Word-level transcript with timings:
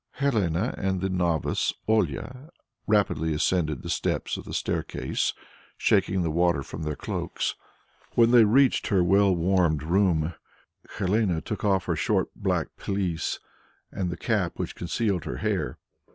Helene 0.13 0.55
and 0.55 0.99
the 0.99 1.11
novice 1.11 1.75
Olia 1.87 2.49
rapidly 2.87 3.35
ascended 3.35 3.83
the 3.83 3.89
steps 3.91 4.35
of 4.35 4.45
the 4.45 4.53
staircase, 4.55 5.31
shaking 5.77 6.23
the 6.23 6.31
water 6.31 6.63
from 6.63 6.81
their 6.81 6.95
cloaks. 6.95 7.53
When 8.15 8.31
they 8.31 8.43
reached 8.43 8.87
her 8.87 9.03
well 9.03 9.35
warmed 9.35 9.83
room, 9.83 10.33
Helene 10.97 11.39
took 11.43 11.63
off 11.63 11.85
her 11.85 11.95
short 11.95 12.29
black 12.35 12.77
pelisse 12.77 13.39
and 13.91 14.09
the 14.09 14.17
cap 14.17 14.53
which 14.55 14.73
concealed 14.75 15.25
her 15.25 15.37
hair. 15.37 15.77